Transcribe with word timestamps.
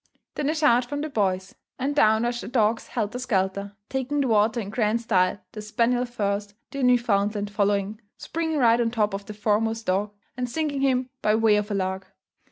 Then 0.33 0.49
a 0.49 0.55
shout 0.55 0.85
from 0.85 1.01
the 1.01 1.09
boys; 1.11 1.53
and 1.77 1.95
down 1.95 2.23
rushed 2.23 2.41
the 2.41 2.47
dogs 2.47 2.87
helter 2.87 3.19
skelter, 3.19 3.73
taking 3.87 4.19
the 4.21 4.29
water 4.29 4.59
in 4.59 4.71
grand 4.71 4.99
style, 4.99 5.37
the 5.51 5.61
spaniel 5.61 6.05
first, 6.05 6.55
the 6.71 6.81
Newfoundland 6.81 7.51
following, 7.51 8.01
springing 8.17 8.57
right 8.57 8.81
on 8.81 8.89
top 8.89 9.13
of 9.13 9.27
the 9.27 9.35
foremost 9.35 9.85
dog, 9.85 10.09
and 10.35 10.49
sinking 10.49 10.81
him 10.81 11.11
by 11.21 11.35
way 11.35 11.55
of 11.55 11.69
a 11.69 11.75
lark. 11.75 12.15